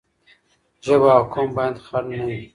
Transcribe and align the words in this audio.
ژبه 0.85 1.09
او 1.17 1.23
قوم 1.33 1.49
باید 1.57 1.77
خنډ 1.85 2.07
نه 2.19 2.23
وي. 2.27 2.41